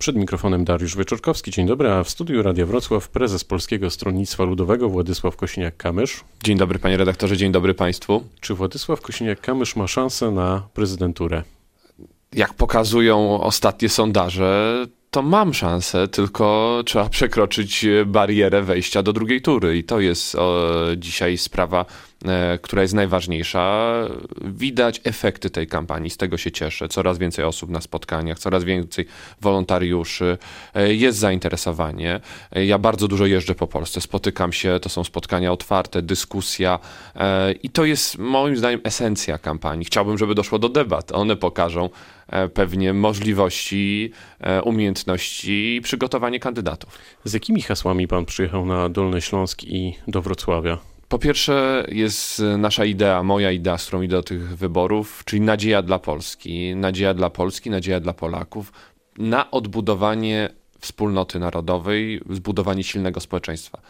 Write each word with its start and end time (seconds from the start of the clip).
Przed 0.00 0.16
mikrofonem 0.16 0.64
Dariusz 0.64 0.96
Wieczorkowski. 0.96 1.50
Dzień 1.50 1.66
dobry, 1.66 1.90
a 1.90 2.04
w 2.04 2.10
studiu 2.10 2.42
Radia 2.42 2.66
Wrocław 2.66 3.08
prezes 3.08 3.44
Polskiego 3.44 3.90
Stronnictwa 3.90 4.44
Ludowego 4.44 4.88
Władysław 4.88 5.36
Kosiniak-Kamysz. 5.36 6.20
Dzień 6.44 6.58
dobry 6.58 6.78
panie 6.78 6.96
redaktorze, 6.96 7.36
dzień 7.36 7.52
dobry 7.52 7.74
państwu. 7.74 8.24
Czy 8.40 8.54
Władysław 8.54 9.00
Kosiniak-Kamysz 9.00 9.78
ma 9.78 9.86
szansę 9.86 10.30
na 10.30 10.68
prezydenturę? 10.74 11.42
Jak 12.32 12.54
pokazują 12.54 13.40
ostatnie 13.40 13.88
sondaże, 13.88 14.86
to 15.10 15.22
mam 15.22 15.54
szansę, 15.54 16.08
tylko 16.08 16.82
trzeba 16.86 17.08
przekroczyć 17.08 17.86
barierę 18.06 18.62
wejścia 18.62 19.02
do 19.02 19.12
drugiej 19.12 19.42
tury 19.42 19.78
i 19.78 19.84
to 19.84 20.00
jest 20.00 20.34
o, 20.34 20.68
dzisiaj 20.96 21.38
sprawa, 21.38 21.84
która 22.62 22.82
jest 22.82 22.94
najważniejsza. 22.94 23.92
Widać 24.44 25.00
efekty 25.04 25.50
tej 25.50 25.66
kampanii, 25.66 26.10
z 26.10 26.16
tego 26.16 26.36
się 26.36 26.50
cieszę. 26.50 26.88
Coraz 26.88 27.18
więcej 27.18 27.44
osób 27.44 27.70
na 27.70 27.80
spotkaniach, 27.80 28.38
coraz 28.38 28.64
więcej 28.64 29.06
wolontariuszy, 29.40 30.38
e, 30.74 30.94
jest 30.94 31.18
zainteresowanie. 31.18 32.20
E, 32.52 32.64
ja 32.64 32.78
bardzo 32.78 33.08
dużo 33.08 33.26
jeżdżę 33.26 33.54
po 33.54 33.66
Polsce, 33.66 34.00
spotykam 34.00 34.52
się, 34.52 34.78
to 34.82 34.88
są 34.88 35.04
spotkania 35.04 35.52
otwarte, 35.52 36.02
dyskusja 36.02 36.78
e, 37.16 37.52
i 37.52 37.70
to 37.70 37.84
jest 37.84 38.18
moim 38.18 38.56
zdaniem 38.56 38.80
esencja 38.84 39.38
kampanii. 39.38 39.84
Chciałbym, 39.84 40.18
żeby 40.18 40.34
doszło 40.34 40.58
do 40.58 40.68
debat. 40.68 41.12
One 41.12 41.36
pokażą 41.36 41.90
e, 42.28 42.48
pewnie 42.48 42.92
możliwości, 42.92 44.12
e, 44.40 44.62
umiejętności 44.62 45.76
i 45.76 45.80
przygotowanie 45.80 46.40
kandydatów. 46.40 46.98
Z 47.24 47.32
jakimi 47.32 47.62
hasłami 47.62 48.08
pan 48.08 48.24
przyjechał 48.24 48.66
na 48.66 48.88
Dolny 48.88 49.20
Śląsk 49.20 49.64
i 49.64 49.94
do 50.08 50.22
Wrocławia? 50.22 50.89
Po 51.10 51.18
pierwsze 51.18 51.86
jest 51.88 52.42
nasza 52.58 52.84
idea, 52.84 53.22
moja 53.22 53.50
idea, 53.50 53.78
z 53.78 53.86
którą 53.86 54.02
idę 54.02 54.16
do 54.16 54.22
tych 54.22 54.56
wyborów, 54.56 55.22
czyli 55.24 55.42
nadzieja 55.42 55.82
dla 55.82 55.98
Polski. 55.98 56.76
Nadzieja 56.76 57.14
dla 57.14 57.30
Polski, 57.30 57.70
nadzieja 57.70 58.00
dla 58.00 58.12
Polaków 58.12 58.72
na 59.18 59.50
odbudowanie 59.50 60.50
wspólnoty 60.80 61.38
narodowej, 61.38 62.20
zbudowanie 62.30 62.84
silnego 62.84 63.20
społeczeństwa. 63.20 63.80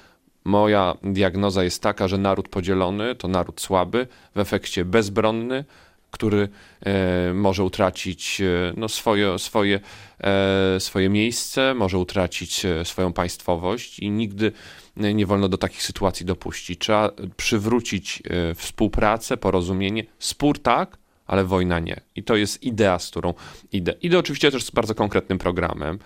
Moja 0.44 0.94
diagnoza 1.02 1.64
jest 1.64 1.82
taka, 1.82 2.08
że 2.08 2.18
naród 2.18 2.48
podzielony 2.48 3.14
to 3.14 3.28
naród 3.28 3.60
słaby, 3.60 4.06
w 4.34 4.38
efekcie 4.38 4.84
bezbronny, 4.84 5.64
który 6.10 6.48
e, 6.80 7.32
może 7.34 7.64
utracić 7.64 8.40
e, 8.40 8.72
no, 8.76 8.88
swoje, 8.88 9.38
swoje, 9.38 9.80
e, 10.20 10.80
swoje 10.80 11.08
miejsce, 11.08 11.74
może 11.74 11.98
utracić 11.98 12.66
swoją 12.84 13.12
państwowość 13.12 13.98
i 13.98 14.10
nigdy 14.10 14.52
nie 14.96 15.26
wolno 15.26 15.48
do 15.48 15.58
takich 15.58 15.82
sytuacji 15.82 16.26
dopuścić. 16.26 16.80
Trzeba 16.80 17.10
przywrócić 17.36 18.22
współpracę, 18.54 19.36
porozumienie. 19.36 20.04
Spór 20.18 20.58
tak, 20.58 20.98
ale 21.30 21.44
wojna 21.44 21.78
nie. 21.78 22.00
I 22.16 22.22
to 22.22 22.36
jest 22.36 22.62
idea, 22.62 22.98
z 22.98 23.10
którą 23.10 23.34
idę. 23.72 23.94
Idę 24.02 24.18
oczywiście 24.18 24.50
też 24.50 24.64
z 24.64 24.70
bardzo 24.70 24.94
konkretnym 24.94 25.38
programem. 25.38 25.98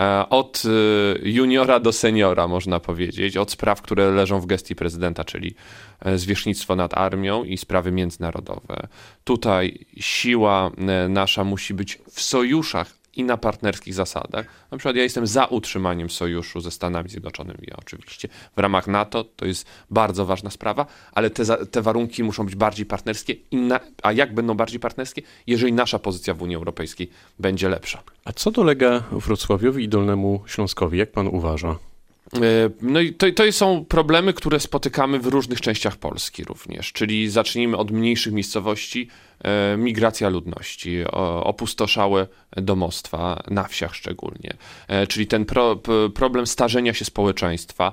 E, 0.00 0.28
Od 0.28 0.62
e, 0.64 1.28
juniora 1.28 1.80
do 1.80 1.92
seniora, 1.92 2.48
można 2.48 2.80
powiedzieć, 2.80 3.36
od 3.36 3.50
spraw, 3.50 3.82
które 3.82 4.10
leżą 4.10 4.40
w 4.40 4.46
gestii 4.46 4.74
prezydenta, 4.74 5.24
czyli 5.24 5.54
e, 6.00 6.18
zwierzchnictwo 6.18 6.76
nad 6.76 6.98
armią 6.98 7.44
i 7.44 7.56
sprawy 7.56 7.92
międzynarodowe. 7.92 8.88
Tutaj 9.24 9.86
siła 9.96 10.70
nasza 11.08 11.44
musi 11.44 11.74
być 11.74 11.98
w 12.10 12.20
sojuszach 12.20 12.99
i 13.20 13.24
na 13.24 13.36
partnerskich 13.36 13.94
zasadach. 13.94 14.46
Na 14.70 14.78
przykład 14.78 14.96
ja 14.96 15.02
jestem 15.02 15.26
za 15.26 15.44
utrzymaniem 15.44 16.10
sojuszu 16.10 16.60
ze 16.60 16.70
Stanami 16.70 17.08
Zjednoczonymi, 17.08 17.66
ja 17.66 17.76
oczywiście 17.76 18.28
w 18.56 18.58
ramach 18.58 18.86
NATO, 18.86 19.24
to 19.24 19.46
jest 19.46 19.66
bardzo 19.90 20.26
ważna 20.26 20.50
sprawa, 20.50 20.86
ale 21.12 21.30
te, 21.30 21.66
te 21.66 21.82
warunki 21.82 22.22
muszą 22.22 22.46
być 22.46 22.54
bardziej 22.54 22.86
partnerskie. 22.86 23.34
Na, 23.52 23.80
a 24.02 24.12
jak 24.12 24.34
będą 24.34 24.54
bardziej 24.54 24.80
partnerskie? 24.80 25.22
Jeżeli 25.46 25.72
nasza 25.72 25.98
pozycja 25.98 26.34
w 26.34 26.42
Unii 26.42 26.56
Europejskiej 26.56 27.10
będzie 27.38 27.68
lepsza. 27.68 28.02
A 28.24 28.32
co 28.32 28.50
dolega 28.50 29.02
Wrocławiowi 29.12 29.84
i 29.84 29.88
Dolnemu 29.88 30.42
Śląskowi, 30.46 30.98
jak 30.98 31.12
pan 31.12 31.26
uważa? 31.26 31.89
E, 32.36 32.70
No 32.82 33.00
i 33.00 33.14
to, 33.14 33.26
to 33.32 33.52
są 33.52 33.84
problemy, 33.84 34.32
które 34.32 34.60
spotykamy 34.60 35.18
w 35.18 35.26
różnych 35.26 35.60
częściach 35.60 35.96
Polski 35.96 36.44
również, 36.44 36.92
czyli 36.92 37.30
zacznijmy 37.30 37.76
od 37.76 37.90
mniejszych 37.90 38.32
miejscowości, 38.32 39.08
e, 39.44 39.76
migracja 39.76 40.28
ludności, 40.28 41.04
opustoszałe 41.42 42.26
domostwa, 42.50 43.42
na 43.50 43.64
wsiach 43.64 43.94
szczególnie, 43.94 44.54
E, 44.88 45.06
czyli 45.06 45.26
ten 45.26 45.44
pro, 45.44 45.80
problem 46.14 46.46
starzenia 46.46 46.94
się 46.94 47.04
społeczeństwa. 47.04 47.92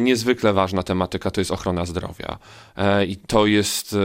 Niezwykle 0.00 0.52
ważna 0.52 0.82
tematyka 0.82 1.30
to 1.30 1.40
jest 1.40 1.50
ochrona 1.50 1.84
zdrowia 1.84 2.38
i 3.08 3.16
to 3.16 3.46
jest, 3.46 3.96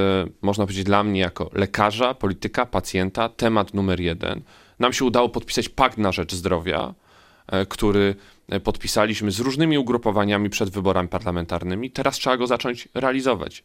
można 0.41 0.65
powiedzieć 0.65 0.83
dla 0.83 1.03
mnie 1.03 1.19
jako 1.19 1.49
lekarza, 1.53 2.13
polityka, 2.13 2.65
pacjenta, 2.65 3.29
temat 3.29 3.73
numer 3.73 3.99
jeden. 3.99 4.41
Nam 4.79 4.93
się 4.93 5.05
udało 5.05 5.29
podpisać 5.29 5.69
pakt 5.69 5.97
na 5.97 6.11
rzecz 6.11 6.35
zdrowia, 6.35 6.93
który 7.69 8.15
e, 8.49 8.59
podpisaliśmy 8.59 9.31
z 9.31 9.39
różnymi 9.39 9.77
ugrupowaniami 9.77 10.49
przed 10.49 10.69
wyborami 10.69 11.09
parlamentarnymi. 11.09 11.91
Teraz 11.91 12.15
trzeba 12.15 12.37
go 12.37 12.47
zacząć 12.47 12.87
realizować. 12.93 13.63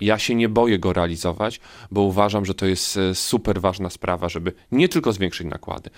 Ja 0.00 0.18
się 0.18 0.34
nie 0.34 0.48
boję 0.48 0.78
go 0.78 0.92
realizować, 0.92 1.60
bo 1.90 2.00
uważam, 2.00 2.44
że 2.44 2.54
to 2.54 2.66
jest 2.66 2.96
e, 2.96 3.14
super 3.14 3.60
ważna 3.60 3.90
sprawa, 3.90 4.28
żeby 4.28 4.52
nie 4.72 4.88
tylko 4.88 5.12
zwiększyć 5.12 5.46
nakłady, 5.46 5.90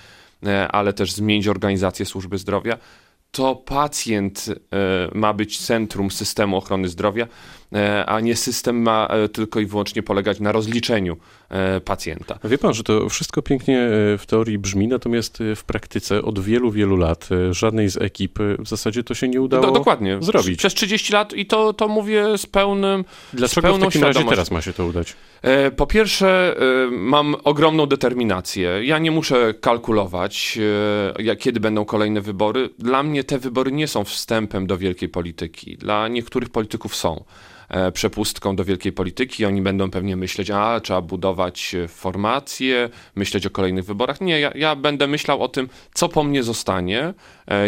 e, 0.47 0.69
ale 0.69 0.93
też 0.93 1.13
zmienić 1.13 1.49
organizację 1.49 2.07
służby 2.07 2.39
zdrowia. 2.39 2.79
To 3.31 3.57
pacjent 3.57 4.47
ma 5.15 5.33
być 5.33 5.59
centrum 5.59 6.11
systemu 6.11 6.57
ochrony 6.57 6.89
zdrowia, 6.89 7.27
a 8.07 8.21
nie 8.21 8.37
system 8.37 8.83
ma 8.83 9.09
tylko 9.33 9.61
i 9.61 9.67
wyłącznie 9.67 10.03
polegać 10.03 10.41
na 10.41 10.53
rozliczeniu 10.53 11.17
pacjenta. 11.85 12.39
Wie 12.45 12.59
pan, 12.59 12.75
że 12.75 12.83
to 12.83 13.09
wszystko 13.09 13.43
pięknie 13.43 13.79
e, 13.81 14.19
w 14.19 14.25
teorii 14.27 14.59
brzmi, 14.59 14.89
natomiast 14.89 15.41
e, 15.41 15.57
w 15.57 15.65
praktyce 15.65 16.23
od 16.23 16.39
wielu, 16.39 16.71
wielu 16.71 16.97
lat 16.97 17.29
e, 17.33 17.55
żadnej 17.55 17.89
z 17.91 17.97
ekip 18.03 18.41
e, 18.41 18.57
w 18.59 18.69
zasadzie 18.69 19.05
to 19.05 19.15
się 19.15 19.29
nie 19.29 19.41
udało 19.41 19.67
Do, 19.67 19.71
dokładnie. 19.73 20.19
zrobić. 20.21 20.59
Przez 20.59 20.75
30 20.75 21.13
lat 21.13 21.33
i 21.35 21.47
to, 21.47 21.73
to 21.73 21.89
mówię 21.89 22.39
z 22.39 22.47
pełnym. 22.47 23.05
Dlaczego 23.33 23.49
z 23.49 23.53
w 23.53 23.71
pełną 23.71 23.87
takim 23.87 24.03
razie 24.03 24.13
świadomością. 24.13 24.31
teraz 24.31 24.51
ma 24.51 24.61
się 24.61 24.73
to 24.73 24.87
udać? 24.87 25.15
E, 25.43 25.71
Po 25.71 25.87
pierwsze, 25.87 26.57
e, 26.87 26.91
mam 26.91 27.37
ogromną 27.45 27.87
determinację. 27.87 28.81
Ja 28.85 28.99
nie 28.99 29.11
muszę 29.11 29.55
kalkulować, 29.61 30.59
e, 31.27 31.37
kiedy 31.37 31.61
będą 31.61 31.85
kolejne 31.85 32.21
wybory. 32.21 32.71
Dla 32.79 33.03
mnie 33.03 33.25
te 33.25 33.39
wybory 33.39 33.73
nie 33.73 33.89
są 33.89 34.05
wstępem 34.05 34.67
do 34.67 34.79
wielkiej 34.79 35.09
polityki. 35.09 35.77
Dla 35.77 36.09
niektórych 36.09 36.51
polityków 36.51 36.97
są 36.97 37.17
e, 37.17 37.56
przepustką 37.93 38.57
do 38.57 38.65
wielkiej 38.65 38.93
polityki. 38.93 39.45
Oni 39.45 39.63
będą 39.63 39.91
pewnie 39.91 40.17
myśleć, 40.17 40.51
a 40.51 40.81
trzeba 40.81 41.01
budować 41.01 41.75
e, 41.75 41.89
formację, 41.89 42.89
myśleć 43.15 43.47
o 43.47 43.51
kolejnych 43.51 43.85
wyborach. 43.85 44.21
Nie, 44.21 44.41
ja, 44.41 44.53
ja 44.55 44.77
będę 44.77 45.07
myślał 45.07 45.43
o 45.43 45.49
tym, 45.49 45.69
co 45.95 46.09
po 46.09 46.25
mnie 46.25 46.43
zostanie, 46.43 47.01
e, 47.01 47.15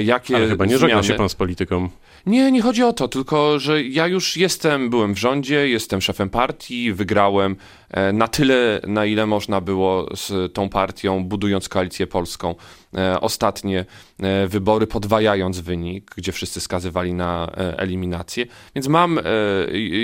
jakie 0.04 0.36
Ale 0.36 0.48
chyba 0.48 0.64
nie 0.64 0.78
zmiany. 0.78 0.92
żegna 0.92 1.02
się 1.02 1.14
pan 1.14 1.28
z 1.28 1.34
polityką. 1.34 1.88
Nie, 2.26 2.52
nie 2.52 2.62
chodzi 2.62 2.82
o 2.82 2.92
to, 2.92 3.08
tylko 3.08 3.58
że 3.58 3.82
ja 3.82 4.06
już 4.06 4.36
jestem, 4.36 4.90
byłem 4.90 5.14
w 5.14 5.18
rządzie, 5.18 5.68
jestem 5.68 6.00
szefem 6.00 6.30
partii, 6.30 6.92
wygrałem 6.92 7.56
e, 7.90 8.12
na 8.12 8.28
tyle, 8.28 8.80
na 8.86 9.06
ile 9.06 9.26
można 9.26 9.60
było 9.60 10.08
z 10.16 10.52
tą 10.52 10.68
partią, 10.68 11.24
budując 11.24 11.68
koalicję 11.68 12.06
polską, 12.06 12.54
e, 12.96 13.20
ostatnie 13.20 13.84
e, 14.22 14.46
wybory, 14.48 14.86
podwajając 14.86 15.60
wynik, 15.60 16.10
gdzie 16.16 16.32
wszyscy 16.32 16.60
skazywali 16.60 17.14
na 17.14 17.50
e, 17.56 17.78
eliminację. 17.78 18.46
Więc 18.74 18.88
mam 18.88 19.18
e, 19.18 19.22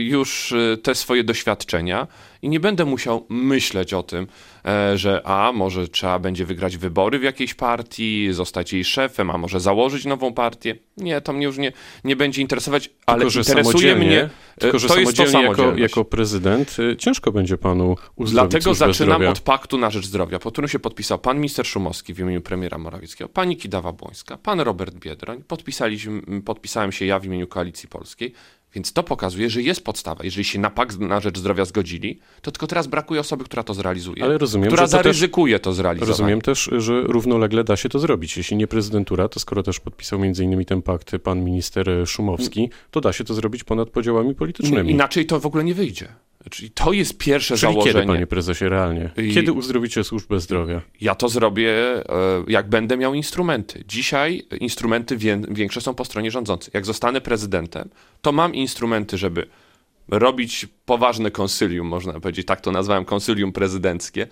już 0.03 0.53
e, 0.53 0.77
te 0.77 0.95
swoje 0.95 1.25
doświadczenia 1.25 2.06
i 2.44 2.49
nie 2.49 2.60
będę 2.60 2.84
musiał 2.84 3.27
myśleć 3.28 3.94
o 3.94 4.03
tym, 4.03 4.27
e, 4.65 4.99
że 4.99 5.22
a 5.25 5.53
może 5.55 5.88
trzeba 5.88 6.19
będzie 6.19 6.44
wygrać 6.44 6.77
wybory 6.77 7.19
w 7.19 7.22
jakiejś 7.22 7.55
partii, 7.55 8.28
zostać 8.32 8.72
jej 8.72 8.84
szefem, 8.84 9.31
a 9.31 9.38
może 9.38 9.60
założyć 9.60 10.05
nową 10.05 10.34
partię. 10.34 10.77
Nie, 10.97 11.21
to 11.21 11.32
mnie 11.32 11.47
już 11.47 11.59
nie, 11.59 11.72
nie 12.05 12.16
będzie 12.16 12.43
interesować, 12.43 12.91
ale 13.06 13.25
tylko, 13.25 13.38
interesuje 13.38 13.97
mnie. 13.97 14.21
e, 14.21 14.31
tylko, 14.59 14.78
że 14.78 14.88
to 14.88 15.00
jest 15.00 15.16
to 15.16 15.43
jako, 15.43 15.77
jako 15.77 16.05
prezydent 16.05 16.77
y, 16.78 16.97
ciężko 16.97 17.32
będzie 17.32 17.59
panu 17.59 17.97
uzdrowić 18.16 18.50
Dlatego 18.50 18.75
zaczynam 18.75 19.16
zdrowia. 19.16 19.31
od 19.31 19.41
paktu 19.41 19.78
na 19.78 19.91
rzecz 19.91 20.06
zdrowia, 20.06 20.38
pod 20.38 20.53
którym 20.53 20.69
się 20.69 20.78
podpisał 20.78 21.19
pan 21.19 21.37
minister 21.37 21.66
Szumowski 21.66 22.15
w 22.15 22.19
imieniu 22.19 22.41
premiera 22.41 22.78
Morawieckiego, 22.78 23.28
pani 23.28 23.56
Kidawa-Błońska, 23.56 24.38
pan 24.38 24.61
Robert 24.61 24.94
Biedroń, 24.94 25.43
podpisaliśmy, 25.49 26.43
podpisałem 26.43 26.93
się 26.93 27.06
ja 27.06 27.19
w 27.19 27.25
imieniu 27.25 27.47
Koalicji 27.47 27.88
Polskiej, 27.88 28.32
więc 28.75 28.93
to 28.93 29.03
pokazuje, 29.03 29.50
że 29.50 29.62
jest 29.62 29.85
podstawa. 29.85 30.25
Jeżeli 30.25 30.44
się 30.44 30.59
na 30.59 30.71
pakt 30.71 30.99
na 30.99 31.21
rzecz 31.21 31.38
zdrowia 31.38 31.65
zgodzili, 31.65 32.19
to 32.43 32.50
tylko 32.50 32.67
teraz 32.67 32.87
brakuje 32.87 33.21
osoby, 33.21 33.44
która 33.44 33.62
to 33.62 33.75
zrealizuje, 33.75 34.25
Ale 34.25 34.38
rozumiem, 34.38 34.67
która 34.69 34.87
że 34.87 34.91
to 34.91 34.97
też- 34.97 35.05
zaryzykuje 35.05 35.59
to 35.59 35.73
zrealizowanie. 35.73 36.11
Rozumiem 36.11 36.41
też, 36.41 36.71
że 36.79 37.00
równolegle 37.03 37.65
da 37.65 37.76
się 37.76 37.88
to 37.88 37.99
zrobić. 37.99 38.37
Jeśli 38.37 38.56
nie 38.56 38.67
prezydentura, 38.67 39.29
to 39.29 39.41
skoro 39.41 39.62
też 39.62 39.81
podpisał 39.81 40.19
między 40.19 40.44
innymi 40.44 40.67
ten 40.67 40.82
pakt 40.82 41.12
pan 41.23 41.44
minister 41.44 41.91
Szumowski, 42.06 42.71
to 42.91 43.00
da 43.00 43.12
się 43.12 43.25
to 43.25 43.35
zrobić 43.35 43.65
ponad 43.65 43.91
podziałami 43.91 44.35
politycznymi. 44.35 44.91
Inaczej 44.91 45.26
to 45.26 45.41
w 45.41 45.47
ogóle 45.47 45.65
nie 45.65 45.75
wyjdzie. 45.75 46.09
Czyli 46.50 46.70
to 46.70 46.93
jest 46.93 47.19
pierwsze 47.19 47.56
Czyli 47.56 47.73
założenie. 47.73 47.94
kiedy, 47.94 48.06
panie 48.06 48.26
prezesie, 48.26 48.69
realnie? 48.69 49.11
Kiedy 49.35 49.52
uzdrowicie 49.52 50.05
służbę 50.05 50.41
zdrowia? 50.41 50.81
Ja 51.00 51.14
to 51.14 51.29
zrobię, 51.29 51.70
e, 51.73 52.05
jak 52.49 52.69
będę 52.69 52.96
miał 52.96 53.14
instrumenty. 53.14 53.85
Dzisiaj 53.88 54.43
instrumenty 54.61 55.17
wię- 55.17 55.43
większe 55.50 55.81
są 55.81 55.94
po 55.94 56.05
stronie 56.05 56.31
rządzącej. 56.31 56.70
Jak 56.75 56.87
zostanę 56.87 57.20
prezydentem, 57.20 57.88
to 58.23 58.32
mam 58.32 58.55
instrumenty, 58.55 59.19
żeby 59.19 59.46
robić 60.09 60.67
poważne 60.87 61.31
konsylium, 61.31 61.87
można 61.87 62.21
powiedzieć, 62.21 62.47
tak 62.47 62.61
to 62.61 62.73
nazwałem, 62.73 63.05
konsylium 63.05 63.53
prezydenckie, 63.53 64.27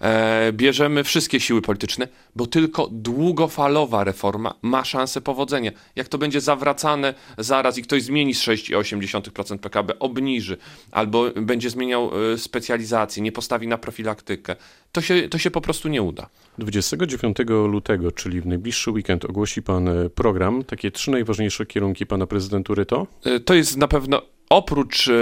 e, 0.00 0.52
bierzemy 0.52 1.04
wszystkie 1.04 1.40
siły 1.40 1.62
polityczne, 1.62 2.08
bo 2.36 2.46
tylko 2.46 2.88
długofalowa 2.92 4.04
reforma 4.04 4.54
ma 4.62 4.84
szansę 4.84 5.20
powodzenia. 5.20 5.70
Jak 5.96 6.08
to 6.08 6.18
będzie 6.18 6.40
zawracane 6.40 7.14
zaraz 7.38 7.78
i 7.78 7.82
ktoś 7.82 8.02
zmieni 8.02 8.34
z 8.34 8.42
6,8% 8.42 9.58
PKB, 9.58 9.98
obniży, 9.98 10.56
albo 10.90 11.30
będzie 11.30 11.70
zmieniał 11.70 12.10
e, 12.32 12.38
specjalizację, 12.38 13.22
nie 13.22 13.32
postawi 13.32 13.68
na 13.68 13.78
profilaktykę, 13.78 14.56
to 14.92 15.00
się, 15.00 15.28
to 15.28 15.38
się 15.38 15.50
po 15.50 15.60
prostu 15.60 15.88
nie 15.88 16.02
uda. 16.02 16.28
29 16.58 17.36
lutego, 17.48 18.12
czyli 18.12 18.40
w 18.40 18.46
najbliższy 18.46 18.90
weekend, 18.90 19.24
ogłosi 19.24 19.62
pan 19.62 19.88
e, 19.88 20.10
program. 20.10 20.64
Takie 20.64 20.90
trzy 20.90 21.10
najważniejsze 21.10 21.66
kierunki 21.66 22.06
pana 22.06 22.26
prezydentury 22.26 22.86
to? 22.86 23.06
E, 23.24 23.40
to 23.40 23.54
jest 23.54 23.76
na 23.76 23.88
pewno 23.88 24.22
oprócz 24.50 25.08
e, 25.08 25.12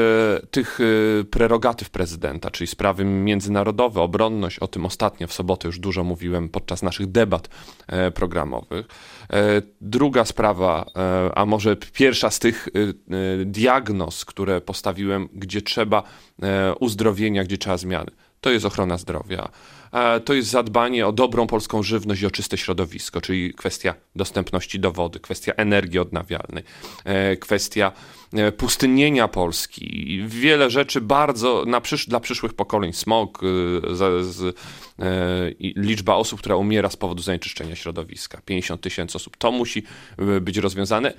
tych 0.50 0.78
e, 0.80 1.24
prerogatyw 1.24 1.90
prezydenta, 1.90 2.50
czyli 2.50 2.66
sprawy 2.68 3.04
międzynarodowe, 3.04 4.00
obronność, 4.00 4.58
o 4.58 4.68
tym 4.68 4.86
ostatnio 4.86 5.26
w 5.26 5.32
sobotę 5.32 5.68
już 5.68 5.78
dużo 5.78 6.04
mówiłem 6.04 6.48
podczas 6.48 6.82
naszych 6.82 7.06
debat 7.06 7.48
e, 7.86 8.10
programowych. 8.10 8.86
Druga 9.80 10.24
sprawa, 10.24 10.86
a 11.34 11.46
może 11.46 11.76
pierwsza 11.76 12.30
z 12.30 12.38
tych 12.38 12.68
diagnoz, 13.44 14.24
które 14.24 14.60
postawiłem, 14.60 15.28
gdzie 15.32 15.62
trzeba 15.62 16.02
uzdrowienia, 16.80 17.44
gdzie 17.44 17.58
trzeba 17.58 17.76
zmiany, 17.76 18.10
to 18.44 18.50
jest 18.50 18.66
ochrona 18.66 18.98
zdrowia. 18.98 19.48
To 20.24 20.34
jest 20.34 20.48
zadbanie 20.48 21.06
o 21.06 21.12
dobrą 21.12 21.46
polską 21.46 21.82
żywność 21.82 22.22
i 22.22 22.26
o 22.26 22.30
czyste 22.30 22.58
środowisko, 22.58 23.20
czyli 23.20 23.54
kwestia 23.54 23.94
dostępności 24.16 24.80
do 24.80 24.92
wody, 24.92 25.20
kwestia 25.20 25.52
energii 25.52 25.98
odnawialnej, 25.98 26.64
kwestia 27.40 27.92
pustynnienia 28.56 29.28
Polski. 29.28 30.20
Wiele 30.26 30.70
rzeczy 30.70 31.00
bardzo 31.00 31.64
na 31.66 31.80
przysz 31.80 32.06
dla 32.08 32.20
przyszłych 32.20 32.54
pokoleń. 32.54 32.92
Smog, 32.92 33.40
z, 33.90 34.26
z, 34.26 34.56
liczba 35.60 36.14
osób, 36.14 36.40
która 36.40 36.56
umiera 36.56 36.90
z 36.90 36.96
powodu 36.96 37.22
zanieczyszczenia 37.22 37.76
środowiska. 37.76 38.40
50 38.44 38.80
tysięcy 38.80 39.16
osób. 39.16 39.36
To 39.36 39.52
musi 39.52 39.82
być 40.40 40.56
rozwiązane. 40.56 41.12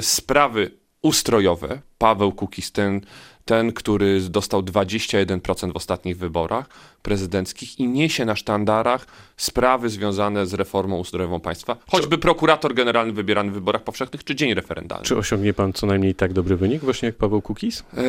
Sprawy 0.00 0.70
ustrojowe. 1.02 1.80
Paweł 1.98 2.32
Kukiz, 2.32 2.72
ten, 2.72 3.00
ten, 3.44 3.72
który 3.72 4.20
dostał 4.20 4.62
21% 4.62 5.72
w 5.72 5.76
ostatnich 5.76 6.18
wyborach 6.18 6.66
prezydenckich 7.02 7.80
i 7.80 7.88
niesie 7.88 8.24
na 8.24 8.36
sztandarach 8.36 9.06
sprawy 9.36 9.88
związane 9.88 10.46
z 10.46 10.54
reformą 10.54 10.98
ustrojową 10.98 11.40
państwa, 11.40 11.76
choćby 11.90 12.18
prokurator 12.18 12.74
generalny 12.74 13.12
wybierany 13.12 13.50
w 13.50 13.54
wyborach 13.54 13.84
powszechnych, 13.84 14.24
czy 14.24 14.34
dzień 14.34 14.54
referendalny. 14.54 15.04
Czy 15.04 15.16
osiągnie 15.16 15.54
pan 15.54 15.72
co 15.72 15.86
najmniej 15.86 16.14
tak 16.14 16.32
dobry 16.32 16.56
wynik, 16.56 16.82
właśnie 16.82 17.06
jak 17.06 17.16
Paweł 17.16 17.42
Kukiz? 17.42 17.84
Yy, 17.96 18.02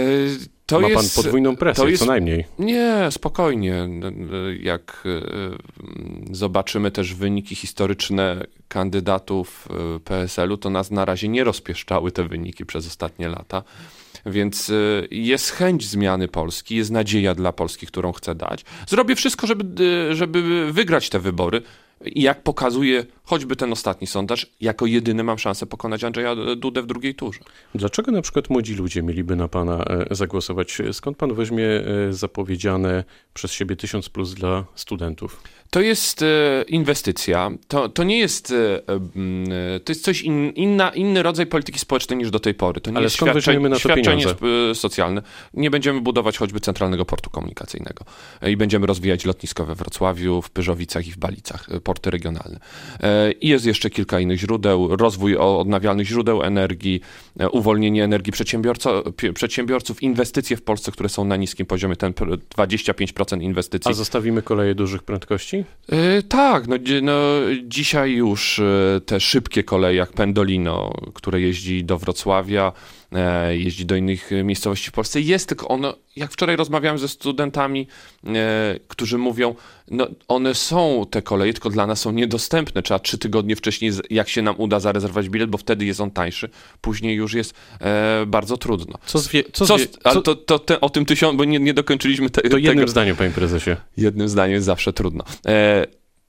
to 0.65 0.79
Ma 0.79 0.89
jest, 0.89 1.15
pan 1.15 1.23
podwójną 1.23 1.55
presję, 1.55 1.89
jest, 1.89 2.03
co 2.03 2.05
najmniej. 2.05 2.45
Nie, 2.59 3.07
spokojnie. 3.11 3.89
Jak 4.59 5.03
e, 5.05 6.35
zobaczymy 6.35 6.91
też 6.91 7.13
wyniki 7.13 7.55
historyczne 7.55 8.45
kandydatów 8.67 9.67
e, 9.95 9.99
PSL-u, 9.99 10.57
to 10.57 10.69
nas 10.69 10.91
na 10.91 11.05
razie 11.05 11.27
nie 11.27 11.43
rozpieszczały 11.43 12.11
te 12.11 12.27
wyniki 12.27 12.65
przez 12.65 12.87
ostatnie 12.87 13.27
lata. 13.27 13.63
Więc 14.25 14.69
y, 14.69 15.07
jest 15.11 15.51
chęć 15.51 15.87
zmiany 15.87 16.27
Polski, 16.27 16.75
jest 16.75 16.91
nadzieja 16.91 17.35
dla 17.35 17.53
Polski, 17.53 17.87
którą 17.87 18.11
chcę 18.11 18.35
dać. 18.35 18.65
Zrobię 18.87 19.15
wszystko, 19.15 19.47
żeby, 19.47 19.83
y, 19.83 20.15
żeby 20.15 20.71
wygrać 20.71 21.09
te 21.09 21.19
wybory. 21.19 21.61
I 22.05 22.21
jak 22.21 22.43
pokazuje 22.43 23.05
choćby 23.23 23.55
ten 23.55 23.71
ostatni 23.71 24.07
sondaż, 24.07 24.47
jako 24.61 24.85
jedyny 24.85 25.23
mam 25.23 25.39
szansę 25.39 25.65
pokonać 25.65 26.03
Andrzeja 26.03 26.35
Dudę 26.57 26.81
w 26.81 26.85
drugiej 26.85 27.15
turze. 27.15 27.39
Dlaczego 27.75 28.11
na 28.11 28.21
przykład 28.21 28.49
młodzi 28.49 28.75
ludzie 28.75 29.03
mieliby 29.03 29.35
na 29.35 29.47
pana 29.47 29.85
e, 29.85 30.15
zagłosować? 30.15 30.77
Skąd 30.91 31.17
pan 31.17 31.33
weźmie 31.33 31.65
e, 31.65 32.13
zapowiedziane 32.13 33.03
przez 33.33 33.51
siebie 33.51 33.75
1000 33.75 34.09
plus 34.09 34.33
dla 34.33 34.65
studentów? 34.75 35.43
To 35.73 35.81
jest 35.81 36.21
e, 36.21 36.63
inwestycja. 36.67 37.51
To, 37.67 37.89
to 37.89 38.03
nie 38.03 38.19
jest. 38.19 38.51
E, 38.51 39.79
to 39.79 39.91
jest 39.91 40.03
coś 40.03 40.21
in, 40.21 40.49
inna, 40.49 40.89
inny 40.89 41.23
rodzaj 41.23 41.45
polityki 41.45 41.79
społecznej 41.79 42.17
niż 42.17 42.31
do 42.31 42.39
tej 42.39 42.53
pory. 42.53 42.81
To 42.81 42.91
nie 42.91 42.97
Ale 42.97 43.03
jest 43.03 43.15
skąd 43.15 43.31
świadczenie, 43.31 43.69
na 43.69 43.75
to 43.75 43.79
świadczenie 43.79 44.25
pieniądze? 44.25 44.75
socjalne. 44.75 45.21
Nie 45.53 45.71
będziemy 45.71 46.01
budować 46.01 46.37
choćby 46.37 46.59
centralnego 46.59 47.05
portu 47.05 47.29
komunikacyjnego. 47.29 48.05
E, 48.41 48.51
I 48.51 48.57
będziemy 48.57 48.87
rozwijać 48.87 49.25
lotnisko 49.25 49.65
we 49.65 49.75
Wrocławiu, 49.75 50.41
w 50.41 50.49
Pyrzowicach 50.49 51.07
i 51.07 51.11
w 51.11 51.17
Balicach, 51.17 51.67
porty 51.83 52.11
regionalne. 52.11 52.59
I 53.41 53.47
jest 53.47 53.65
jeszcze 53.65 53.89
kilka 53.89 54.19
innych 54.19 54.39
źródeł. 54.39 54.95
Rozwój 54.95 55.37
odnawialnych 55.37 56.07
źródeł 56.07 56.43
energii, 56.43 57.01
uwolnienie 57.51 58.03
energii 58.03 58.33
przedsiębiorców, 59.33 60.03
inwestycje 60.03 60.57
w 60.57 60.61
Polsce, 60.61 60.91
które 60.91 61.09
są 61.09 61.25
na 61.25 61.35
niskim 61.35 61.65
poziomie, 61.65 61.95
ten 61.95 62.13
25% 62.13 63.41
inwestycji. 63.41 63.91
A 63.91 63.93
zostawimy 63.93 64.41
koleje 64.41 64.75
dużych 64.75 65.03
prędkości? 65.03 65.62
Yy, 65.91 66.23
tak, 66.23 66.67
no, 66.67 66.75
no, 67.01 67.13
dzisiaj 67.63 68.11
już 68.11 68.59
e, 68.59 69.01
te 69.05 69.19
szybkie 69.19 69.63
koleje 69.63 69.95
jak 69.95 70.13
Pendolino, 70.13 70.93
które 71.13 71.41
jeździ 71.41 71.83
do 71.83 71.97
Wrocławia, 71.97 72.71
jeździ 73.49 73.85
do 73.85 73.95
innych 73.95 74.29
miejscowości 74.43 74.89
w 74.89 74.91
Polsce, 74.91 75.21
jest 75.21 75.49
tylko 75.49 75.67
ono, 75.67 75.95
jak 76.15 76.31
wczoraj 76.31 76.55
rozmawiałem 76.55 76.99
ze 76.99 77.07
studentami, 77.07 77.87
e, 78.25 78.79
którzy 78.87 79.17
mówią, 79.17 79.55
no 79.91 80.07
one 80.27 80.55
są 80.55 81.05
te 81.11 81.21
koleje, 81.21 81.53
tylko 81.53 81.69
dla 81.69 81.87
nas 81.87 82.01
są 82.01 82.11
niedostępne. 82.11 82.81
Trzeba 82.83 82.99
trzy 82.99 83.17
tygodnie 83.17 83.55
wcześniej, 83.55 83.91
jak 84.09 84.29
się 84.29 84.41
nam 84.41 84.55
uda 84.57 84.79
zarezerwować 84.79 85.29
bilet, 85.29 85.49
bo 85.49 85.57
wtedy 85.57 85.85
jest 85.85 86.01
on 86.01 86.11
tańszy, 86.11 86.49
później 86.81 87.15
już 87.15 87.33
jest 87.33 87.53
bardzo 88.27 88.57
trudno. 88.57 88.97
Co, 89.05 89.19
zwie, 89.19 89.43
co, 89.53 89.65
co, 89.65 89.77
zwie, 89.77 89.87
ale 90.03 90.21
to, 90.21 90.35
to 90.35 90.59
te, 90.59 90.81
o 90.81 90.89
tym 90.89 91.05
tysiąc, 91.05 91.37
bo 91.37 91.45
nie, 91.45 91.59
nie 91.59 91.73
dokończyliśmy 91.73 92.29
te, 92.29 92.41
to 92.41 92.57
jednym 92.57 92.77
tego. 92.77 92.91
zdaniem, 92.91 93.15
panie 93.15 93.31
prezesie. 93.31 93.75
Jednym 93.97 94.29
zdaniem 94.29 94.53
jest 94.53 94.65
zawsze 94.65 94.93
trudno. 94.93 95.23
E, 95.45 95.85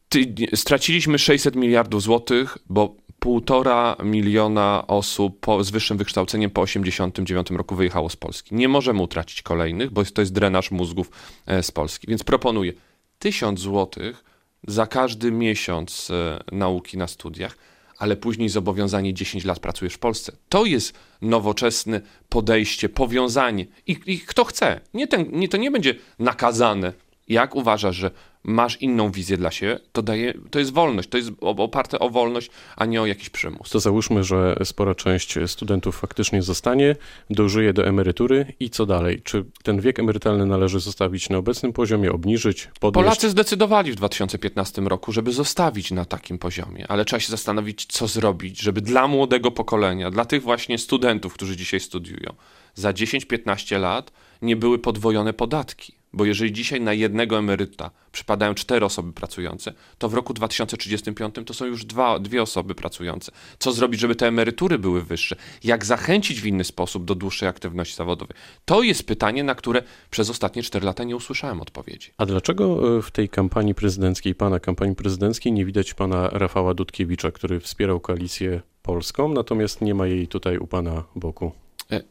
ty, 0.08 0.34
straciliśmy 0.54 1.18
600 1.18 1.56
miliardów 1.56 2.02
złotych, 2.02 2.58
bo 2.68 2.96
półtora 3.24 3.96
miliona 4.04 4.84
osób 4.86 5.40
po, 5.40 5.64
z 5.64 5.70
wyższym 5.70 5.98
wykształceniem 5.98 6.50
po 6.50 6.60
89 6.60 7.50
roku 7.50 7.74
wyjechało 7.74 8.10
z 8.10 8.16
Polski. 8.16 8.54
Nie 8.54 8.68
możemy 8.68 9.02
utracić 9.02 9.42
kolejnych, 9.42 9.90
bo 9.90 10.04
to 10.04 10.22
jest 10.22 10.32
drenaż 10.32 10.70
mózgów 10.70 11.10
e, 11.46 11.62
z 11.62 11.70
Polski. 11.70 12.06
Więc 12.06 12.24
proponuję 12.24 12.72
1000 13.18 13.60
złotych 13.60 14.24
za 14.66 14.86
każdy 14.86 15.30
miesiąc 15.30 16.10
e, 16.10 16.40
nauki 16.52 16.98
na 16.98 17.06
studiach, 17.06 17.56
ale 17.98 18.16
później 18.16 18.48
zobowiązanie 18.48 19.14
10 19.14 19.44
lat 19.44 19.58
pracujesz 19.58 19.94
w 19.94 19.98
Polsce. 19.98 20.32
To 20.48 20.64
jest 20.64 20.98
nowoczesne 21.22 22.00
podejście, 22.28 22.88
powiązanie. 22.88 23.66
I, 23.86 23.96
i 24.06 24.20
kto 24.20 24.44
chce. 24.44 24.80
Nie 24.94 25.06
ten, 25.06 25.30
nie, 25.32 25.48
to 25.48 25.56
nie 25.56 25.70
będzie 25.70 25.94
nakazane. 26.18 26.92
Jak 27.28 27.56
uważasz, 27.56 27.96
że 27.96 28.10
masz 28.44 28.82
inną 28.82 29.10
wizję 29.10 29.36
dla 29.36 29.50
siebie, 29.50 29.80
to, 29.92 30.02
daje, 30.02 30.34
to 30.50 30.58
jest 30.58 30.72
wolność, 30.72 31.08
to 31.08 31.18
jest 31.18 31.30
oparte 31.40 31.98
o 31.98 32.10
wolność, 32.10 32.50
a 32.76 32.84
nie 32.86 33.02
o 33.02 33.06
jakiś 33.06 33.30
przymus. 33.30 33.70
To 33.70 33.80
załóżmy, 33.80 34.24
że 34.24 34.56
spora 34.64 34.94
część 34.94 35.34
studentów 35.46 35.98
faktycznie 35.98 36.42
zostanie, 36.42 36.96
dożyje 37.30 37.72
do 37.72 37.86
emerytury 37.86 38.46
i 38.60 38.70
co 38.70 38.86
dalej? 38.86 39.22
Czy 39.22 39.44
ten 39.62 39.80
wiek 39.80 39.98
emerytalny 39.98 40.46
należy 40.46 40.80
zostawić 40.80 41.28
na 41.28 41.38
obecnym 41.38 41.72
poziomie, 41.72 42.12
obniżyć, 42.12 42.68
podnieść? 42.80 43.04
Polacy 43.04 43.30
zdecydowali 43.30 43.92
w 43.92 43.94
2015 43.94 44.82
roku, 44.82 45.12
żeby 45.12 45.32
zostawić 45.32 45.90
na 45.90 46.04
takim 46.04 46.38
poziomie, 46.38 46.86
ale 46.88 47.04
trzeba 47.04 47.20
się 47.20 47.30
zastanowić, 47.30 47.86
co 47.86 48.08
zrobić, 48.08 48.60
żeby 48.60 48.80
dla 48.80 49.08
młodego 49.08 49.50
pokolenia, 49.50 50.10
dla 50.10 50.24
tych 50.24 50.42
właśnie 50.42 50.78
studentów, 50.78 51.34
którzy 51.34 51.56
dzisiaj 51.56 51.80
studiują, 51.80 52.34
za 52.74 52.92
10-15 52.92 53.80
lat 53.80 54.12
nie 54.42 54.56
były 54.56 54.78
podwojone 54.78 55.32
podatki 55.32 56.03
bo 56.14 56.24
jeżeli 56.24 56.52
dzisiaj 56.52 56.80
na 56.80 56.92
jednego 56.92 57.38
emeryta 57.38 57.90
przypadają 58.12 58.54
cztery 58.54 58.86
osoby 58.86 59.12
pracujące, 59.12 59.72
to 59.98 60.08
w 60.08 60.14
roku 60.14 60.34
2035 60.34 61.34
to 61.46 61.54
są 61.54 61.64
już 61.64 61.84
dwa, 61.84 62.18
dwie 62.18 62.42
osoby 62.42 62.74
pracujące. 62.74 63.32
Co 63.58 63.72
zrobić, 63.72 64.00
żeby 64.00 64.14
te 64.14 64.26
emerytury 64.26 64.78
były 64.78 65.02
wyższe? 65.02 65.36
Jak 65.64 65.84
zachęcić 65.84 66.40
w 66.40 66.46
inny 66.46 66.64
sposób 66.64 67.04
do 67.04 67.14
dłuższej 67.14 67.48
aktywności 67.48 67.96
zawodowej? 67.96 68.36
To 68.64 68.82
jest 68.82 69.06
pytanie, 69.06 69.44
na 69.44 69.54
które 69.54 69.82
przez 70.10 70.30
ostatnie 70.30 70.62
cztery 70.62 70.86
lata 70.86 71.04
nie 71.04 71.16
usłyszałem 71.16 71.60
odpowiedzi. 71.60 72.10
A 72.18 72.26
dlaczego 72.26 72.96
e, 72.98 73.02
w 73.02 73.10
tej 73.10 73.28
kampanii 73.28 73.74
prezydenckiej, 73.74 74.34
pana 74.34 74.60
kampanii 74.60 74.96
prezydenckiej, 74.96 75.52
nie 75.52 75.64
widać 75.64 75.94
pana 75.94 76.28
Rafała 76.28 76.74
Dudkiewicza, 76.74 77.30
który 77.30 77.60
wspierał 77.60 78.00
koalicję 78.00 78.60
polską, 78.82 79.28
natomiast 79.28 79.80
nie 79.80 79.94
ma 79.94 80.06
jej 80.06 80.28
tutaj 80.28 80.58
u 80.58 80.66
pana 80.66 81.04
boku? 81.16 81.52
E, 81.90 82.02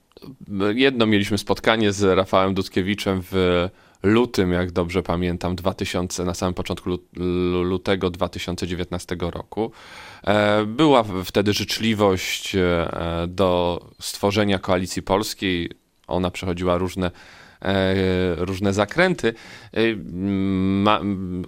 jedno 0.74 1.06
mieliśmy 1.06 1.38
spotkanie 1.38 1.92
z 1.92 2.18
Rafałem 2.18 2.54
Dudkiewiczem 2.54 3.22
w 3.32 3.70
lutym, 4.04 4.52
jak 4.52 4.72
dobrze 4.72 5.04
pamiętam, 5.04 5.56
2000, 5.56 6.26
na 6.26 6.34
samym 6.34 6.54
początku 6.54 6.90
lutego 7.64 8.10
2019 8.10 9.16
roku. 9.20 9.72
E, 10.24 10.66
była 10.66 11.04
wtedy 11.26 11.54
życzliwość 11.54 12.56
e, 12.56 12.90
do 13.28 13.82
stworzenia 14.00 14.60
koalicji 14.60 15.02
polskiej. 15.02 15.70
Ona 16.08 16.32
przechodziła 16.32 16.78
różne 16.78 17.12
różne 18.38 18.74
zakręty. 18.74 19.34
Ma, 20.84 21.02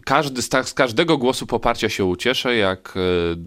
każdy, 0.05 0.41
z, 0.41 0.73
każdego 0.73 1.17
głosu 1.17 1.47
poparcia 1.47 1.89
się 1.89 2.05
ucieszę. 2.05 2.55
Jak 2.55 2.95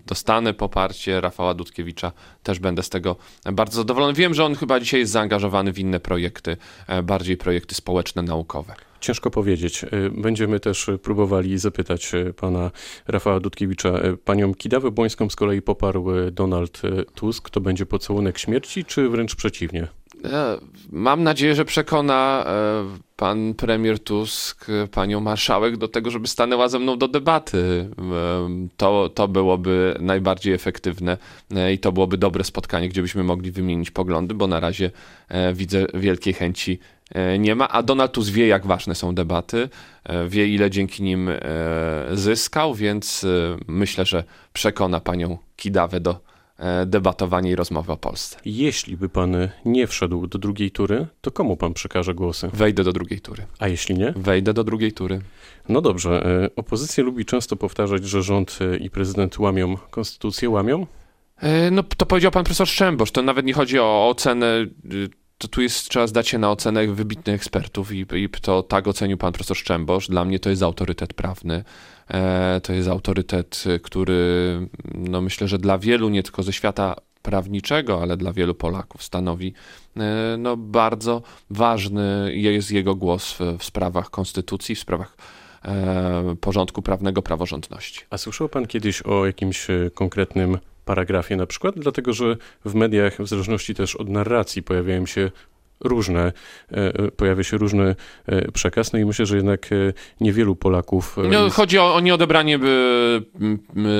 dostanę 0.06 0.54
poparcie 0.54 1.20
Rafała 1.20 1.54
Dudkiewicza, 1.54 2.12
też 2.42 2.58
będę 2.58 2.82
z 2.82 2.88
tego 2.88 3.16
bardzo 3.52 3.76
zadowolony. 3.76 4.12
Wiem, 4.12 4.34
że 4.34 4.44
on 4.44 4.54
chyba 4.54 4.80
dzisiaj 4.80 5.00
jest 5.00 5.12
zaangażowany 5.12 5.72
w 5.72 5.78
inne 5.78 6.00
projekty, 6.00 6.56
bardziej 7.02 7.36
projekty 7.36 7.74
społeczne, 7.74 8.22
naukowe. 8.22 8.74
Ciężko 9.00 9.30
powiedzieć. 9.30 9.84
Będziemy 10.10 10.60
też 10.60 10.90
próbowali 11.02 11.58
zapytać 11.58 12.12
pana 12.36 12.70
Rafała 13.06 13.40
Dudkiewicza. 13.40 13.92
Panią 14.24 14.54
Kidawę 14.54 14.90
Błońską 14.90 15.30
z 15.30 15.36
kolei 15.36 15.62
poparł 15.62 16.06
Donald 16.32 16.82
Tusk. 17.14 17.50
To 17.50 17.60
będzie 17.60 17.86
pocałunek 17.86 18.38
śmierci, 18.38 18.84
czy 18.84 19.08
wręcz 19.08 19.34
przeciwnie? 19.34 19.88
E, 20.24 20.58
mam 20.90 21.22
nadzieję, 21.22 21.54
że 21.54 21.64
przekona 21.64 22.44
e, 22.46 22.98
pan 23.16 23.54
premier 23.54 23.98
Tusk 23.98 24.66
panią 24.90 25.20
marszałek 25.20 25.76
do 25.76 25.88
tego, 25.88 26.10
żeby 26.10 26.28
stanęła 26.28 26.68
ze 26.68 26.78
mną 26.78 26.98
do 26.98 27.08
debaty. 27.08 27.90
E, 27.98 28.68
to, 28.76 29.08
to 29.14 29.28
byłoby 29.28 29.94
najbardziej 30.00 30.54
efektywne 30.54 31.16
i 31.72 31.78
to 31.78 31.92
byłoby 31.92 32.18
dobre 32.18 32.44
spotkanie, 32.44 32.88
gdzie 32.88 33.02
byśmy 33.02 33.24
mogli 33.24 33.50
wymienić 33.50 33.90
poglądy, 33.90 34.34
bo 34.34 34.46
na 34.46 34.60
razie 34.60 34.90
widzę 35.54 35.86
wielkiej 35.94 36.34
chęci 36.34 36.78
nie 37.38 37.54
ma, 37.54 37.68
a 37.68 37.82
Donald 37.82 38.12
Tusk 38.12 38.32
wie, 38.32 38.46
jak 38.46 38.66
ważne 38.66 38.94
są 38.94 39.14
debaty, 39.14 39.68
wie, 40.28 40.48
ile 40.48 40.70
dzięki 40.70 41.02
nim 41.02 41.30
zyskał, 42.12 42.74
więc 42.74 43.26
myślę, 43.68 44.06
że 44.06 44.24
przekona 44.52 45.00
panią 45.00 45.38
Kidawę 45.56 46.00
do 46.00 46.12
E, 46.12 46.27
debatowanie 46.86 47.50
i 47.50 47.56
rozmowy 47.56 47.92
o 47.92 47.96
Polsce. 47.96 48.38
Jeśli 48.44 48.96
by 48.96 49.08
pan 49.08 49.36
nie 49.64 49.86
wszedł 49.86 50.26
do 50.26 50.38
drugiej 50.38 50.70
tury, 50.70 51.06
to 51.20 51.30
komu 51.30 51.56
pan 51.56 51.74
przekaże 51.74 52.14
głosy? 52.14 52.50
Wejdę 52.52 52.84
do 52.84 52.92
drugiej 52.92 53.20
tury. 53.20 53.46
A 53.58 53.68
jeśli 53.68 53.98
nie? 53.98 54.12
Wejdę 54.16 54.54
do 54.54 54.64
drugiej 54.64 54.92
tury. 54.92 55.20
No 55.68 55.80
dobrze. 55.80 56.26
E, 56.44 56.50
opozycja 56.56 57.04
lubi 57.04 57.24
często 57.24 57.56
powtarzać, 57.56 58.04
że 58.04 58.22
rząd 58.22 58.58
e, 58.60 58.76
i 58.76 58.90
prezydent 58.90 59.38
łamią 59.38 59.76
konstytucję, 59.90 60.50
łamią? 60.50 60.86
No 61.70 61.82
to 61.82 62.06
powiedział 62.06 62.30
pan 62.30 62.44
profesor 62.44 62.68
Szczębosz. 62.68 63.10
To 63.10 63.22
nawet 63.22 63.46
nie 63.46 63.52
chodzi 63.52 63.78
o 63.78 64.08
ocenę 64.08 64.66
to 65.38 65.48
tu 65.48 65.62
jest, 65.62 65.88
trzeba 65.88 66.06
zdać 66.06 66.28
się 66.28 66.38
na 66.38 66.50
ocenę 66.50 66.86
wybitnych 66.86 67.36
ekspertów 67.36 67.92
i, 67.92 68.06
i 68.14 68.28
to 68.28 68.62
tak 68.62 68.88
ocenił 68.88 69.16
pan 69.16 69.32
profesor 69.32 69.56
Szczębosz. 69.56 70.08
Dla 70.08 70.24
mnie 70.24 70.38
to 70.38 70.50
jest 70.50 70.62
autorytet 70.62 71.14
prawny. 71.14 71.64
E, 72.10 72.60
to 72.62 72.72
jest 72.72 72.88
autorytet, 72.88 73.64
który 73.82 74.60
no 74.94 75.20
myślę, 75.20 75.48
że 75.48 75.58
dla 75.58 75.78
wielu, 75.78 76.08
nie 76.08 76.22
tylko 76.22 76.42
ze 76.42 76.52
świata 76.52 76.96
prawniczego, 77.22 78.02
ale 78.02 78.16
dla 78.16 78.32
wielu 78.32 78.54
Polaków 78.54 79.02
stanowi 79.02 79.52
e, 79.96 80.36
no, 80.38 80.56
bardzo 80.56 81.22
ważny 81.50 82.32
jest 82.34 82.70
jego 82.70 82.94
głos 82.94 83.32
w, 83.32 83.40
w 83.58 83.64
sprawach 83.64 84.10
konstytucji, 84.10 84.74
w 84.74 84.78
sprawach 84.78 85.16
e, 85.64 86.36
porządku 86.40 86.82
prawnego, 86.82 87.22
praworządności. 87.22 88.00
A 88.10 88.18
słyszał 88.18 88.48
pan 88.48 88.66
kiedyś 88.66 89.02
o 89.02 89.26
jakimś 89.26 89.70
e, 89.70 89.90
konkretnym 89.94 90.58
paragrafie 90.88 91.36
na 91.36 91.46
przykład, 91.46 91.74
dlatego 91.78 92.12
że 92.12 92.36
w 92.64 92.74
mediach, 92.74 93.22
w 93.22 93.26
zależności 93.26 93.74
też 93.74 93.96
od 93.96 94.08
narracji, 94.08 94.62
pojawiają 94.62 95.06
się 95.06 95.30
różne, 95.80 96.32
e, 96.72 96.76
e, 96.76 97.10
pojawia 97.10 97.42
się 97.42 97.58
różny 97.58 97.96
e, 98.26 98.52
przekaz, 98.52 98.92
no 98.92 98.98
i 98.98 99.04
myślę, 99.04 99.26
że 99.26 99.36
jednak 99.36 99.70
niewielu 100.20 100.56
Polaków... 100.56 101.16
No. 101.30 101.50
Chodzi 101.50 101.78
o, 101.78 101.94
o 101.94 102.00
nieodebranie 102.00 102.58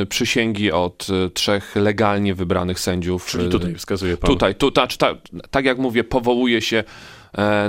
przysięgi 0.08 0.72
od 0.72 1.06
trzech 1.34 1.76
legalnie 1.76 2.34
wybranych 2.34 2.80
sędziów. 2.80 3.26
Czyli 3.26 3.48
tutaj 3.48 3.74
wskazuje 3.74 4.16
pan. 4.16 4.30
Tutaj, 4.30 4.54
tu, 4.54 4.70
ta, 4.70 4.86
ta, 4.86 5.14
tak 5.50 5.64
jak 5.64 5.78
mówię, 5.78 6.04
powołuje 6.04 6.60
się 6.60 6.84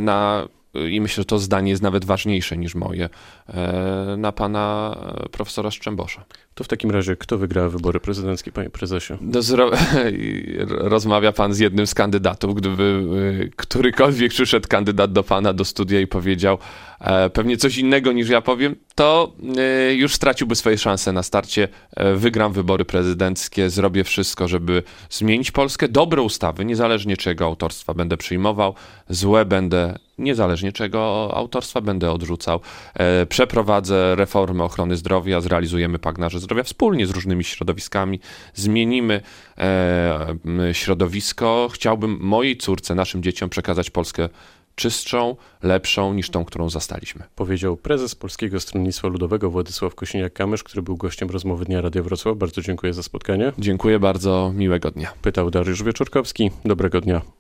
na 0.02 0.48
i 0.90 1.02
myślę, 1.02 1.22
że 1.22 1.26
to 1.26 1.40
zdanie 1.40 1.72
jest 1.72 1.84
nawet 1.84 2.06
ważniejsze 2.06 2.58
niż 2.58 2.76
moje, 2.76 3.10
na 4.18 4.32
pana 4.32 4.96
profesora 5.32 5.72
Szczębosza. 5.72 6.26
To 6.60 6.64
w 6.64 6.68
takim 6.68 6.92
razie 6.92 7.16
kto 7.16 7.38
wygra 7.38 7.70
wybory 7.70 8.00
prezydenckie, 8.00 8.52
panie 8.52 8.70
prezesie? 8.70 9.14
No, 9.22 9.40
rozmawia 10.96 11.32
pan 11.32 11.54
z 11.54 11.60
jednym 11.60 11.88
z 11.88 11.94
kandydatów. 11.94 12.56
Gdyby 12.56 12.84
y, 12.84 13.52
którykolwiek 13.56 14.32
przyszedł 14.32 14.68
kandydat 14.68 15.12
do 15.12 15.24
pana 15.24 15.54
do 15.54 15.66
studia 15.66 16.02
i 16.02 16.08
powiedział 16.08 16.58
e, 17.00 17.30
pewnie 17.30 17.58
coś 17.58 17.78
innego 17.78 18.12
niż 18.12 18.30
ja 18.30 18.42
powiem, 18.42 18.76
to 18.96 19.34
e, 19.58 19.94
już 19.94 20.14
straciłby 20.16 20.56
swoje 20.56 20.78
szanse 20.78 21.12
na 21.12 21.24
starcie. 21.24 21.68
E, 21.96 22.16
wygram 22.16 22.54
wybory 22.54 22.86
prezydenckie, 22.86 23.70
zrobię 23.70 24.04
wszystko, 24.04 24.48
żeby 24.48 24.84
zmienić 25.10 25.52
Polskę. 25.52 25.88
Dobre 25.88 26.22
ustawy, 26.22 26.66
niezależnie 26.66 27.18
czego 27.18 27.46
autorstwa 27.46 27.94
będę 27.94 28.18
przyjmował, 28.18 28.74
złe 29.10 29.46
będę, 29.46 30.00
niezależnie 30.18 30.72
czego 30.72 31.32
autorstwa 31.34 31.82
będę 31.82 32.12
odrzucał. 32.12 32.60
Przeprowadzę 33.40 34.16
reformę 34.16 34.64
ochrony 34.64 34.96
zdrowia, 34.96 35.42
zrealizujemy 35.42 36.00
pakt 36.00 36.18
na 36.18 36.30
rzecz 36.30 36.42
zdrowia 36.42 36.64
wspólnie 36.64 37.08
z 37.08 37.10
różnymi 37.10 37.44
środowiskami. 37.44 38.20
Zmienimy 38.54 39.22
e, 39.58 40.36
środowisko. 40.74 41.70
Chciałbym 41.74 42.18
mojej 42.22 42.58
córce, 42.58 42.96
naszym 42.96 43.24
dzieciom 43.24 43.50
przekazać 43.50 43.90
Polskę 43.90 44.30
czystszą, 44.76 45.36
lepszą 45.64 46.14
niż 46.14 46.30
tą, 46.30 46.46
którą 46.46 46.70
zastaliśmy. 46.70 47.24
Powiedział 47.36 47.78
prezes 47.78 48.16
Polskiego 48.16 48.60
Stronnictwa 48.60 49.08
Ludowego 49.08 49.50
Władysław 49.50 49.96
Kosiniak-Kamysz, 49.96 50.64
który 50.64 50.82
był 50.82 50.98
gościem 50.98 51.30
rozmowy 51.30 51.66
Dnia 51.66 51.82
Radia 51.82 52.04
Wrocław. 52.04 52.38
Bardzo 52.38 52.62
dziękuję 52.62 52.94
za 52.94 53.04
spotkanie. 53.04 53.54
Dziękuję 53.58 54.00
bardzo, 54.00 54.52
miłego 54.56 54.92
dnia. 54.92 55.14
Pytał 55.22 55.52
Dariusz 55.52 55.84
Wieczorkowski. 55.84 56.52
Dobrego 56.66 57.02
dnia. 57.02 57.40